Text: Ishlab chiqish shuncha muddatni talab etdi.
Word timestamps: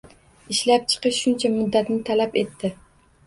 Ishlab 0.53 0.87
chiqish 0.93 1.19
shuncha 1.25 1.51
muddatni 1.57 1.97
talab 2.07 2.39
etdi. 2.43 2.73